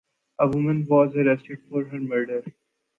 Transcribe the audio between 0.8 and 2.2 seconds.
was arrested for her